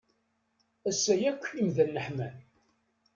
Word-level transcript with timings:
Ass-a 0.89 1.13
yakk 1.21 1.43
imdanen 1.59 2.01
ḥman. 2.05 2.35